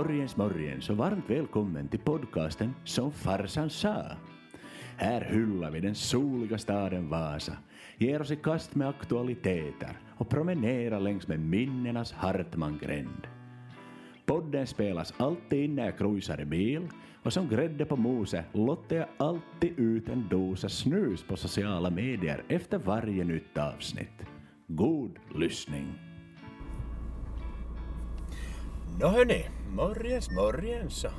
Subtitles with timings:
[0.00, 4.04] Morgens morgens och varmt välkommen till podcasten Som farsan sa.
[4.96, 7.56] Här hyllar vi den soliga staden Vasa,
[7.98, 13.26] ger oss i kast med aktualiteter och promenerar längs med minnenas Hartmangränd.
[14.26, 16.88] Podden spelas alltid in när jag cruisar i bil
[17.22, 22.44] och som grädde på moset lottar jag alltid ut en dosa snus på sociala medier
[22.48, 24.22] efter varje nytt avsnitt.
[24.66, 26.09] God lyssning!
[28.98, 31.10] Nå hörni, morgens morgens och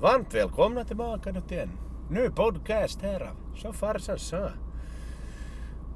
[0.00, 1.70] Varmt välkomna tillbaka då till en
[2.10, 4.50] ny podcast här av Som farsan sa.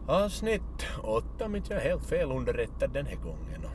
[0.06, 3.66] Avsnitt åtta om inte jag är helt fel underrättad den här gången.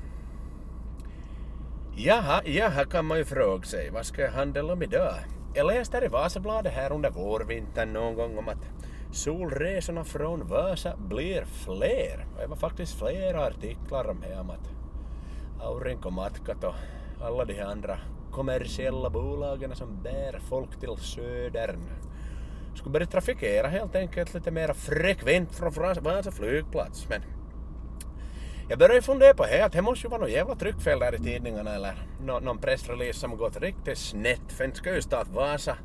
[1.95, 5.16] Jaha, jaha kan man ju fråga sig, vad ska jag handla om idag?
[5.53, 8.69] Jag läste här i Vasabladet här under vårvintern någon gång om att
[9.11, 12.27] solresorna från Vasa blir fler.
[12.33, 14.83] Och Det var faktiskt flera artiklar om det, om att
[15.64, 16.73] Aurinkomatkat och
[17.22, 17.97] alla de här andra
[18.31, 21.80] kommersiella bolagen som bär folk till södern
[22.75, 25.72] skulle börja trafikera helt enkelt lite mer frekvent från
[26.03, 27.09] Vasa flygplats.
[27.09, 27.22] Men
[28.70, 31.16] jag började ju fundera på det, att det måste ju vara något jävla tryckfel där
[31.16, 34.52] i tidningarna eller någon pressrelease som gått riktigt snett.
[34.52, 35.77] För inte ska ju stå att Vasa,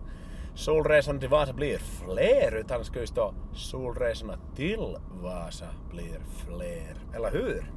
[0.55, 6.97] solresorna till Vasa blir fler, utan det ska ju stå solresorna till Vasa blir fler.
[7.15, 7.73] Eller hur?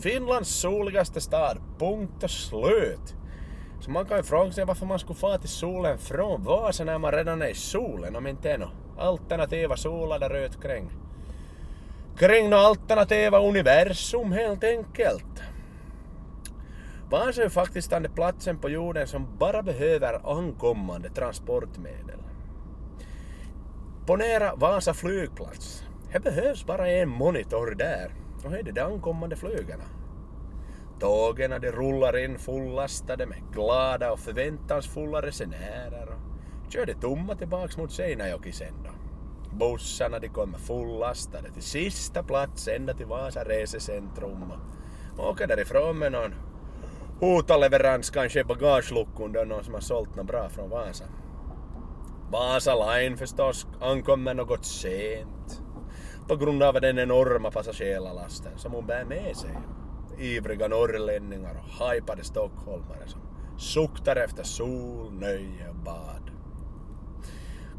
[0.00, 3.14] Finlands soligaste stad, punkt och slut.
[3.80, 6.98] Så man kan ju fråga sig varför man skulle fara till solen från Vasa när
[6.98, 10.90] man redan är i solen om inte är några alternativa solar där ute kring
[12.18, 15.42] kring något alternativa universum helt enkelt.
[17.10, 22.18] Vasa är ju faktiskt den platsen på jorden som bara behöver ankommande transportmedel.
[24.06, 25.84] Ponera Vasa flygplats.
[26.12, 29.84] Det behövs bara en monitor där och det är de ankommande flygarna.
[31.00, 37.76] Tågen de rullar in fullastade med glada och förväntansfulla resenärer och kör de tomma tillbaks
[37.76, 38.90] mot Seinäjoki sen då.
[39.56, 44.52] Bussarna de kommer fullastade till sista plats ända till Vasa resecentrum
[45.18, 46.34] och åker därifrån med någon
[47.20, 51.04] hotaleverans kanske i bagageluckan då någon som har sålt något bra från Vasa.
[52.30, 55.62] Vasa Line förstås ankommer något sent
[56.28, 59.58] på grund av den enorma passagerarlasten som hon bär med sig.
[60.18, 63.20] Ivriga norrlänningar och hypade stockholmare som
[63.58, 66.30] suktar efter sol, nöje och bad.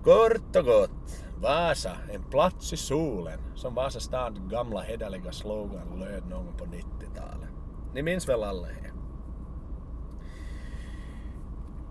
[0.04, 6.24] Kort och gott, Vasa, en plats i solen, som Vasa stad gamla hederliga slogan löd
[6.30, 7.50] någon gång på 90-talet.
[7.94, 8.74] Ni minns väl alla det?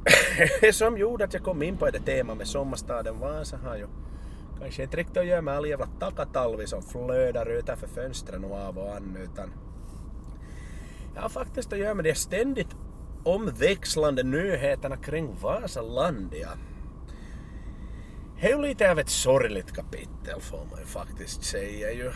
[0.60, 3.86] Det som gjorde att jag kom in på det tema med sommarstaden Vasa har ju
[4.60, 8.78] kanske inte riktigt att göra med all jävla takatalvi som flödar utanför fönstren och av
[8.78, 9.52] och an utan
[11.14, 12.76] jag har faktiskt att göra med de ständigt
[13.24, 16.48] omväxlande nyheterna kring Vasalandia.
[18.40, 22.12] Det är ju lite av ett sorgligt kapitel får man ju faktiskt säga ju.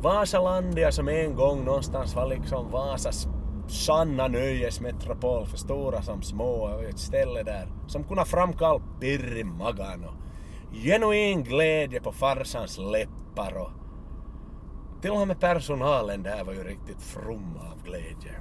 [0.00, 3.26] Vasalandia som en gång någonstans var liksom Vasas
[3.68, 9.44] sanna nöjesmetropol för stora som små och ett ställe där som kunde framkalla pirr i
[9.44, 10.14] magen och
[10.72, 13.70] genuin glädje på farsans läppar och
[15.00, 18.34] till och med personalen där var ju riktigt from av glädje.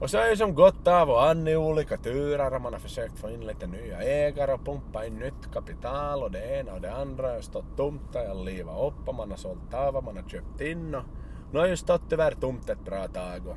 [0.00, 2.80] Och så är ju som gått av och an i olika turer och man har
[2.80, 6.80] försökt få in lite nya ägare och pumpa in nytt kapital och det ena och
[6.80, 10.04] det andra har stått tomt och jag livat upp och man har sålt av och
[10.04, 11.04] man har köpt in och
[11.52, 13.56] nu har ju stått tyvärr tomt ett bra tag och,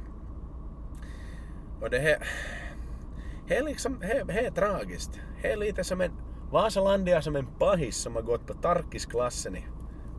[1.82, 2.18] och det här
[3.48, 5.20] det är liksom, det är tragiskt.
[5.42, 6.12] Det är lite som en
[6.52, 9.66] Vasalandia som en pahis som har gått på tarkisklassen i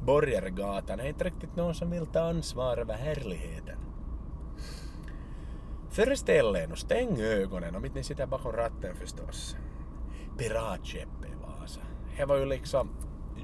[0.06, 0.98] Borgaregatan.
[0.98, 2.42] Det är inte riktigt någon som vill ta nu,
[6.76, 9.56] stäng ögonen om inte ni sitter bakom ratten förstås.
[10.38, 11.80] Piratskeppet Vasa.
[12.16, 12.90] Det var ju liksom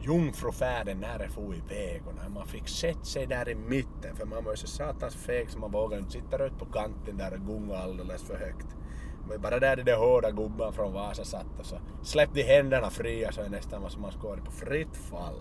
[0.03, 4.27] jungfrufärden när det for iväg och när man fick sätta sig där i mitten för
[4.27, 7.35] man var ju så satans feg så man vågade inte sitta ute på kanten där
[7.35, 8.78] och gunga alldeles för högt.
[9.29, 12.91] Men bara där de där hårda gubbarna från Vasa satt och så släppte de händerna
[12.91, 15.41] fria så är nästan som man skulle på fritt fall.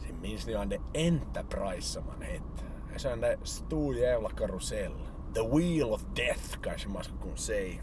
[0.00, 3.10] Sen minns ni han det Enterprise som han hette.
[3.10, 4.94] En där stor jävla karusell.
[5.34, 7.82] The Wheel of Death kanske man skulle kunna säga.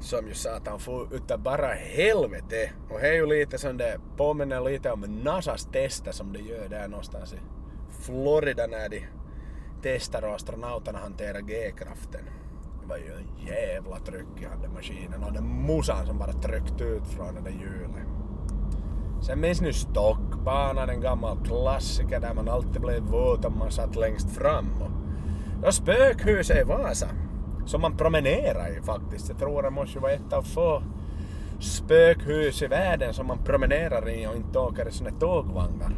[0.00, 2.72] Som ju satan får utav bara helvete.
[2.90, 6.68] Och det är ju lite sån där, påminner lite om NASAs tester som de gör
[6.68, 7.36] där någonstans i
[8.02, 9.06] Florida när de
[9.82, 12.24] testar och astronauterna hanterar G-kraften.
[12.82, 16.84] Det var ju en jävla tryck i den maskinen och den musan som bara tryckte
[16.84, 18.06] ut från det där hjulet.
[19.26, 23.96] Sen minns ni Stockbanan, en gammal klassiker där man alltid blev våt om man satt
[23.96, 24.82] längst fram.
[24.82, 27.08] Och Och spökhuset i Vasa,
[27.66, 29.28] som man promenerar i faktiskt.
[29.28, 30.82] Jag tror det måste vara ett av få
[31.60, 35.92] spökhus i världen som man promenerar i och inte åker i såna tågvagnar.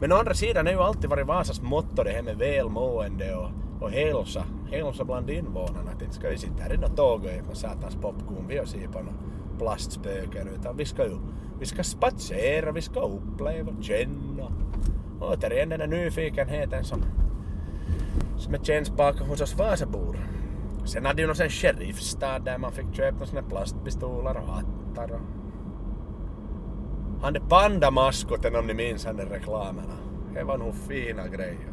[0.00, 3.50] Men å andra sidan har ju alltid varit Vasas motto det här med välmående och,
[3.80, 4.44] och hälsa.
[4.70, 5.90] Hälsa bland invånarna.
[5.90, 8.98] Att inte ska vi sitta här i något tåg och äta satans popcorn och på
[8.98, 9.14] något
[9.58, 11.16] plastspöken utan vi ska ju
[11.60, 14.52] vi ska spatsera, vi ska uppleva, känna.
[15.20, 17.02] Återigen den där nyfikenheten som,
[18.36, 20.18] som är känns bakom hos oss Vasabor.
[20.84, 25.37] Sen hade ju någon sheriffstad där man fick köpa såna plastpistoler och hattar och...
[27.22, 29.94] Han är pandamaskoten om ni minns han den reklamerna.
[30.34, 31.68] Det var nog fina grejer.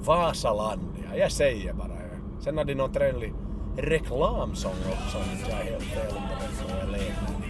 [0.00, 1.88] Vasalandia, jag säger bara.
[1.88, 2.42] det.
[2.44, 3.34] Sen hade de någon trevlig
[3.76, 6.14] reklamsång också om inte jag är helt fel
[6.62, 7.42] underrättad.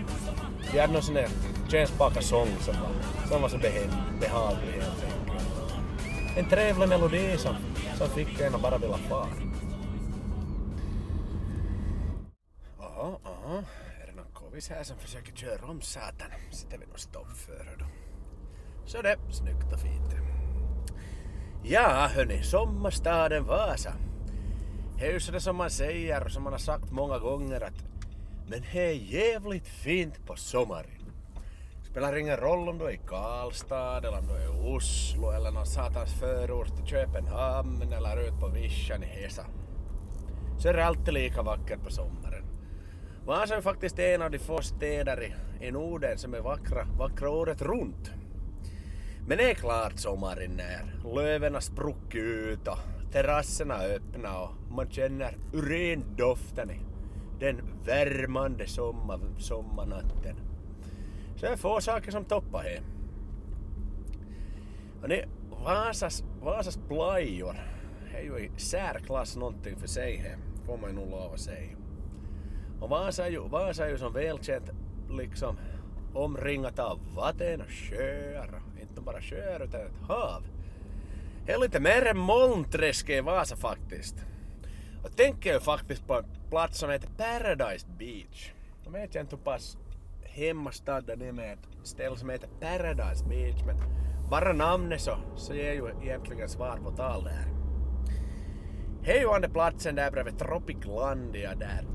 [0.73, 1.29] Vi hade någon sån där
[1.69, 3.59] känspaka sång som var, som var så
[4.21, 5.39] behaglig helt enkelt.
[6.37, 7.55] En trevlig melodi som,
[7.99, 9.27] som fick en att bara vilja fara.
[12.79, 13.65] Jaha, jaha.
[14.03, 14.13] Är
[14.59, 16.31] det någon här som försöker köra om satan?
[16.51, 17.85] Sitter vi nog stopp för då.
[18.87, 20.15] Så det, snyggt och fint.
[21.63, 23.93] Ja, hörni, sommarstaden Vasa.
[24.99, 27.85] Det är ju sådär som man säger och som man har sagt många gånger att
[28.51, 31.13] men det är jävligt fint på sommaren.
[31.91, 35.51] Spelar ingen roll om du är i Karlstad eller om du är i Oslo eller
[35.51, 39.47] någon satans förort i Köpenhamn eller ut på vischan i Hesa.
[40.59, 42.28] Så är det alltid lika vackert på sommaren.
[43.29, 47.63] Vasa är faktiskt en av de få städer i, Norden som är vackra, vackra året
[47.63, 48.11] runt.
[49.27, 52.79] Men det är klart sommaren när löven har spruckit ut och
[53.13, 56.81] terrasserna är öppna och man känner urindoften i
[57.41, 60.37] den värmande sommar, sommarnatten.
[61.37, 62.81] Så det är få saker som toppar här.
[65.03, 65.25] Och det,
[65.65, 67.57] Vasas, Vasas plajor
[68.15, 71.88] är ju i särklass någonting för sig här, får man ju nog lov att säga.
[72.81, 74.71] Och Vasa är ju, Vasa är ju som välkänt
[75.11, 75.59] liksom
[76.15, 78.63] omringat av vatten och sjöar.
[78.81, 80.43] Inte bara sjöar utan ett hav.
[81.47, 84.15] Det är lite mer än molnträsk i Vasa faktiskt.
[85.05, 88.53] Och tänker ju faktiskt på en plats som heter Paradise Beach.
[88.85, 89.79] Jag vet inte hur pass
[90.23, 93.77] hemmastad den är med ett ställe som heter Paradise Beach men
[94.31, 97.47] bara namnet så, så ger ju egentligen svar på tal där.
[99.03, 101.87] Det är ju platsen där bredvid Tropiclandia där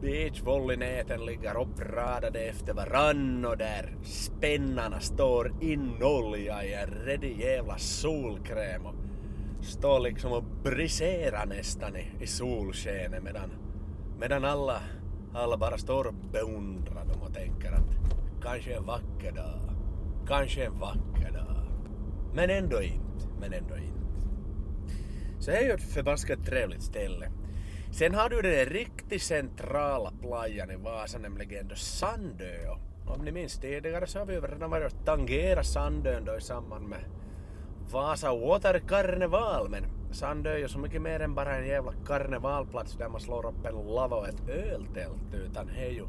[0.00, 8.86] beachvolleynäten ligger uppradade efter varann och där spännarna står inolja i en redig jävla solkräm
[8.86, 8.94] och
[9.64, 13.50] står liksom och briserar nästan i, i solskenet medan,
[14.18, 14.80] medan alla,
[15.34, 17.96] alla bara står och beundrar dem och tänker att
[18.42, 19.60] kanske en vacker dag,
[20.26, 21.66] kanske en vacker dag.
[22.34, 24.00] Men ändå inte, men ändå inte.
[25.38, 27.30] Så det är ju ett förbaskat trevligt ställe.
[27.92, 32.76] Sen har du den riktigt centrala playan i Vasa, nämligen då Sandö.
[33.06, 36.88] Om ni minns tidigare så har vi redan varit och tangerat Sandön då i samband
[36.88, 37.04] med
[37.90, 39.68] Vasa Water Karneval.
[39.70, 43.46] Men Sandö är ju så mycket mer än bara en jävla karnevalplats där man slår
[43.46, 45.34] upp en lava och ett öltält.
[45.34, 46.06] Utan det är ju,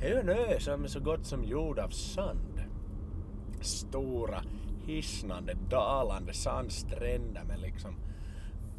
[0.00, 2.62] det en ö som är så gott som gjord av sand.
[3.60, 4.42] Stora,
[4.86, 7.96] hisnande, dalande sandstränder med liksom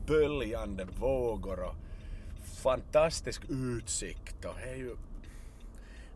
[0.07, 1.75] böljande vågor och
[2.45, 4.95] fantastisk utsikt och det är ju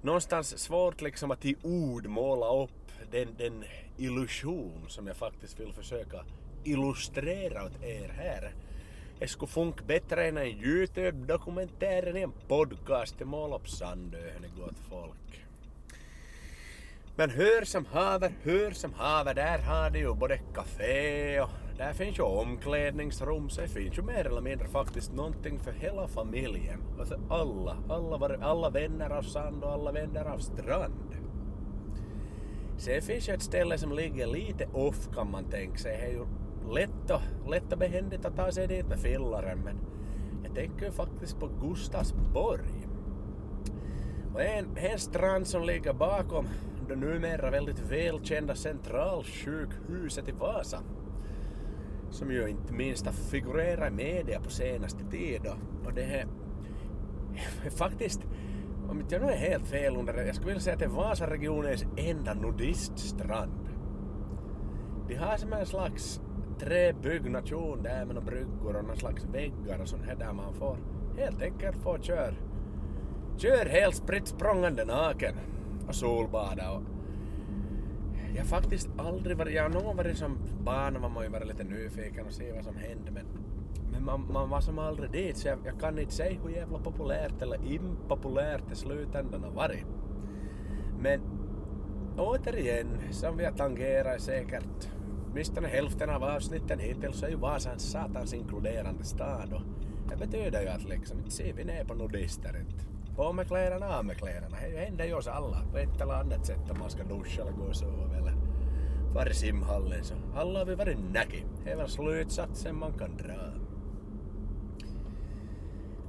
[0.02, 3.64] någonstans svårt liksom att i ord måla upp den, den
[3.98, 6.26] illusion som jag faktiskt vill försöka
[6.64, 8.54] illustrera åt er här.
[9.20, 14.80] Det skulle funka bättre än en Youtube-dokumentär än en podcast till måla upp Sandö, gott
[14.90, 15.46] folk.
[17.16, 21.94] Men hör som haver, hör som haver, där har de ju både café och där
[21.94, 26.80] finns ju omklädningsrum, så det finns ju mer eller mindre faktiskt någonting för hela familjen.
[27.00, 31.16] Och för alla, alla, alla vänner av sand och alla vänner av strand.
[32.78, 35.98] Sen finns ju ett ställe som ligger lite off kan man tänka sig.
[35.98, 36.26] Det är ju
[36.74, 39.78] lätt och, lätt och behändigt att ta sig dit med fillaren men
[40.44, 42.88] jag tänker faktiskt på Gustavsborg.
[44.34, 46.48] Och en, en strand som ligger bakom
[46.88, 50.80] det numera väldigt välkända centralsjukhuset i Vasa
[52.12, 55.58] som ju inte minst har figurerat i media på senaste tiden.
[55.86, 56.28] Och det är,
[57.70, 58.22] faktiskt,
[58.90, 60.86] om inte jag nu är helt fel under det, jag skulle vilja säga att det
[60.86, 63.70] är Vasaregionens enda nudiststrand.
[65.08, 66.22] De har som en slags
[66.60, 70.78] träbyggnation där med några bryggor och någon slags väggar och sånt här där man får
[71.18, 72.34] helt enkelt få köra.
[73.38, 75.36] Kör helt spritt språngande naken
[75.88, 76.82] och solbada och
[78.36, 81.44] jag har faktiskt aldrig varit, jag har nog varit som barn man man ju vara
[81.44, 83.12] lite nyfiken och se vad som händer.
[83.12, 83.26] men,
[83.92, 86.80] Men man, man var som aldrig dit så jag, jag kan inte säga hur jävla
[86.80, 89.86] populärt eller impopulärt i slutändan har varit.
[91.00, 91.22] Men
[92.18, 94.90] återigen, som vi har tangerat säkert
[95.32, 99.62] åtminstone hälften av avsnitten hittills så är ju Vasa en satans inkluderande stad och
[100.10, 102.89] det betyder ju att liksom inte ser vi ner på nudister inte.
[103.20, 104.58] På med kläderna, av med kläderna.
[104.72, 107.52] Det händer ju oss alla på ett eller annat sätt om man ska duscha eller
[107.52, 108.34] gå och sova eller
[110.36, 111.46] alla vi varit näki.
[111.64, 113.34] Det väl slutsatsen man kan dra.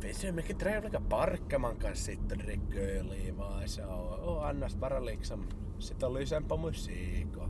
[0.00, 4.18] Det finns ju mycket trevliga parker man kan sitta och dricka öl i Vasa och,
[4.28, 5.46] och annars bara liksom
[5.78, 7.48] sitta och lyssna på musik och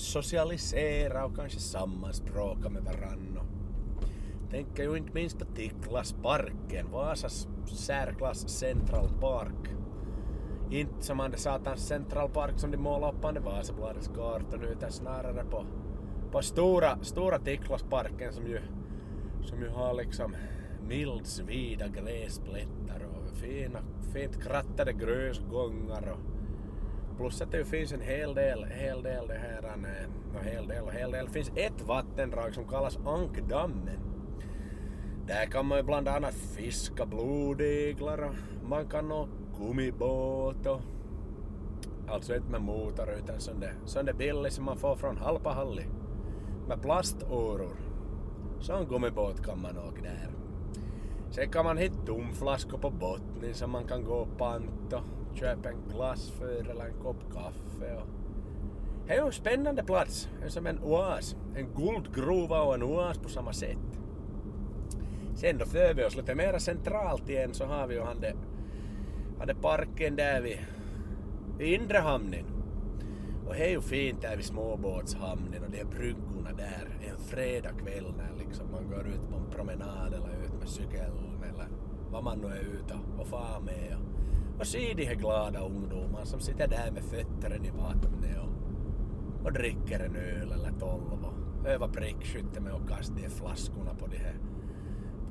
[0.00, 1.60] socialisera och kanske
[7.76, 9.74] särklass Central Park.
[10.70, 15.44] Inte som han satans Central Park som de målade upp under Vasabladets kartan utan snarare
[15.44, 15.64] på,
[16.32, 18.60] på stora, stora Tiklasparken som ju,
[19.42, 20.36] som ju har liksom
[20.88, 23.78] mildsvida gräsplättar och fina,
[24.12, 26.18] fint krattade grusgångar och
[27.18, 30.84] plus att det finns en hel del, hel del det här, eh, en hel del
[30.84, 31.26] och hel del.
[31.26, 34.07] Det finns ett vattendrag som kallas Ankdammen.
[35.28, 38.34] Där kan man ju bland annat fiska blodiglar och
[38.68, 40.80] man kan åka gummibåt och
[42.08, 45.86] alltså inte med motor utan sån där, sån där billig som man får från Halpahalli
[46.68, 47.76] med plaståror.
[48.60, 50.30] Sån gummibåt kan man åka där.
[51.30, 55.02] Sen kan man hitta tomflaskor på botten som man kan gå och panta
[55.34, 57.96] köpa en glass för eller en kopp kaffe.
[57.96, 58.06] Och...
[59.06, 61.36] Det är ju en spännande plats, det är som en oas.
[61.54, 63.97] En guldgruva och en oas på samma sätt.
[65.38, 68.34] Sen då för vi oss lite mer centralt igen så har vi ju han det,
[69.38, 70.58] han det parken där vid,
[71.58, 72.44] vid inre hamnen.
[73.46, 78.14] Och det är ju fint där vid småbåtshamnen och det är bryggorna där en fredagkväll
[78.16, 81.68] när liksom man går ut på en promenad eller ut med cykeln eller
[82.10, 83.96] vad man nu är ute och far med.
[83.96, 89.46] Och, och se de här glada ungdomar som sitter där med fötterna i vattnet och,
[89.46, 94.06] och dricker en öl eller tolv och övar prickskytte med att kasta de flaskorna på
[94.06, 94.34] de här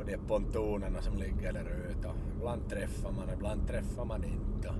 [0.07, 2.11] på de pontonerna som ligger där ute.
[2.37, 4.73] Ibland träffar man, ibland träffar man inte.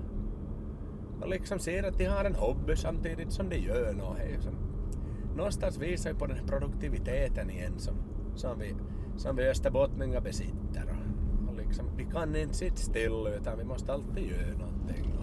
[1.20, 4.18] Och liksom ser att de har en hobby samtidigt som de gör något.
[5.36, 7.94] Någonstans visar ju på den här produktiviteten igen som,
[8.34, 8.74] som vi,
[9.16, 10.84] som vi österbottningar besitter.
[10.84, 15.18] Och, och liksom, vi kan inte sitta still utan vi måste alltid göra någonting.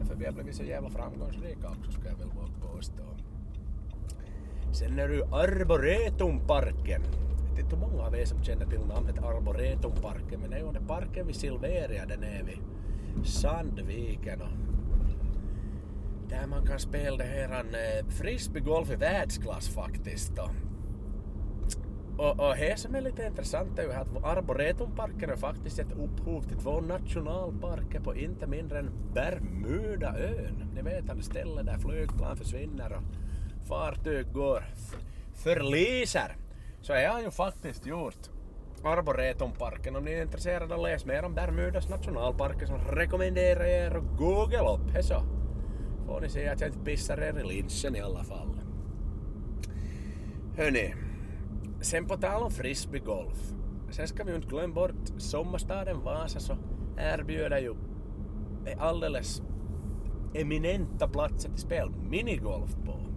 [0.00, 3.02] Och för vi har blivit så jävla framgångsrika också ska jag väl våga påstå.
[4.72, 7.02] Sen är det ju Arboretumparken
[7.58, 10.72] vet inte hur många av er som känner till namnet Arboretumparken men det är ju
[10.72, 12.60] den parken vid Silveria där nere vid
[13.26, 14.48] Sandviken och
[16.28, 20.38] där man kan spela det här en eh, frisbeegolf i världsklass faktiskt.
[20.38, 20.50] Och
[22.18, 26.42] Och, och det som är lite intressant är ju att Arboretumparken är faktiskt ett upphov
[26.42, 30.70] till två nationalparker på inte mindre än Bermudaön.
[30.74, 33.02] Ni vet det stället där flygplan försvinner och
[33.68, 34.64] fartyg går
[35.34, 36.36] förliser
[36.88, 38.28] så jag har ju faktiskt gjort
[38.84, 39.96] Arboretumparken.
[39.96, 43.96] Om ni är intresserade av att läsa mer om Bermudas nationalparker så rekommenderar jag er
[43.96, 45.22] att googla upp det så
[46.06, 48.60] får ni se att jag inte pissar er i lynchen i alla fall.
[50.56, 50.94] Hörni,
[51.80, 53.52] sen på tal om frisbeegolf.
[53.90, 56.56] Sen ska vi ju inte glömma bort sommarstaden Vasa så
[56.98, 57.74] erbjuder ju
[58.78, 59.42] alldeles
[60.34, 63.08] eminenta platser till spel minigolf på.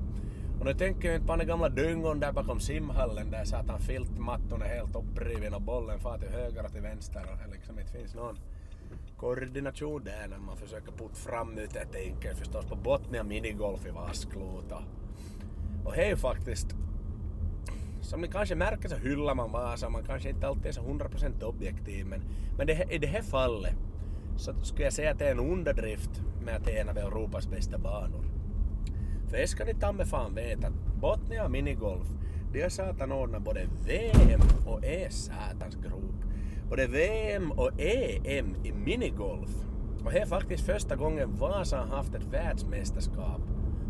[0.62, 4.66] Och nu tänker jag inte på den gamla dyngon där bakom simhallen där satan filtmattorna
[4.66, 7.92] är helt uppriven och bollen far till höger och till vänster och det liksom inte
[7.92, 8.40] finns någon
[9.18, 13.90] koordination där när man försöker putta fram ut Jag tänker förstås på Botnia minigolf i
[13.90, 14.84] Vasklota.
[15.86, 16.68] Och det är ju faktiskt
[18.02, 21.44] som ni kanske märker så hyllar man Vasa, man kanske inte alltid är så 100%
[21.44, 22.22] objektiv men,
[22.58, 23.76] men det, i det här fallet
[24.38, 26.98] så skulle jag säga att det är en underdrift med att det är en av
[26.98, 28.41] Europas bästa banor.
[29.32, 32.08] För det ska ni ta med fan veta att Botnia Minigolf,
[32.54, 36.16] de har satan ordnat både VM och E-satans grop.
[36.70, 39.50] Både VM och EM i minigolf.
[40.06, 43.42] Och det är faktiskt första gången Vasa har haft ett världsmästerskap.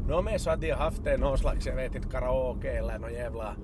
[0.07, 2.99] Nu är så att de har haft det någon slags, jag vet inte, karaoke eller
[2.99, 3.55] någon jävla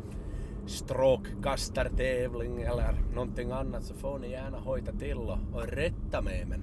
[0.65, 6.62] stråkkastartävling eller någonting annat så får ni gärna hojta till och, och rätta mig men,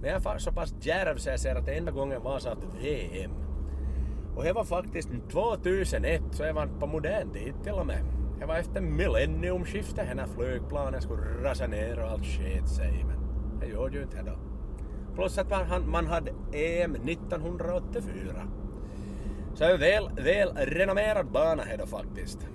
[0.00, 2.56] men jag är så pass djärv så jag säger att det enda gången Vasa har
[2.56, 3.47] haft ett VM.
[4.38, 8.04] Och det var faktiskt 2001, så det var på modern tid till och med.
[8.38, 13.04] Det var efter millenniumskiftet när flygplanen skulle rasa ner och allt sket sig.
[13.08, 13.18] Men
[13.60, 14.38] det gjorde ju inte det då.
[15.14, 18.48] Plus att man, man hade EM 1984.
[19.54, 22.48] Så det är väl, väl renommerad bana här då faktiskt.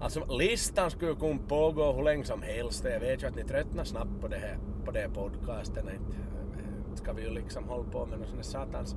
[0.00, 2.84] Alltså listan skulle kunna pågå hur länge som helst.
[2.92, 5.88] Jag vet ju att ni tröttnar snabbt på det här, på det här podcasten.
[5.88, 8.96] Inte ska vi ju liksom hålla på med någon sån här satans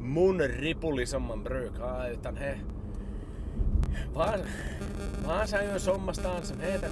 [0.00, 2.08] munripuli som man brukar ha.
[2.08, 2.58] Utan här...
[5.26, 6.90] Vasa är ju en sommarstad som heter...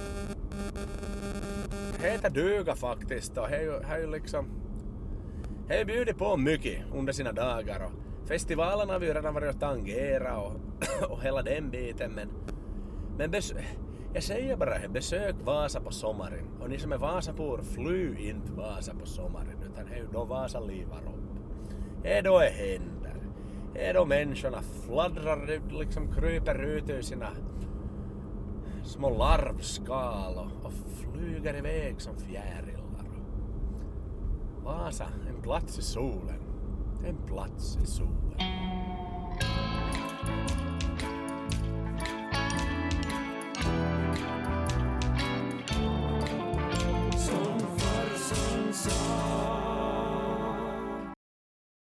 [2.01, 3.47] Heter duga faktiskt och
[3.83, 4.45] har ju liksom...
[5.69, 9.59] Har bjudit på mycket under sina dagar och festivalen har vi ju redan varit och
[9.59, 10.53] tangera och,
[11.09, 12.29] och hela den biten men
[13.17, 13.53] men bes
[14.13, 16.45] jag säger bara här, besök Vasa på sommaren.
[16.61, 20.97] Och ni som är Vasabor, fly inte Vasa på sommaren utan är då Vasa livar
[20.97, 22.05] upp.
[22.05, 22.98] Är då det händer.
[23.79, 27.27] Är då människorna fladdrar, liksom kryper ut ur sina
[28.83, 33.05] små larvskal och, och flyger iväg som fjärilar.
[34.63, 36.39] Vasa, en plats i solen.
[37.05, 38.48] En plats i solen.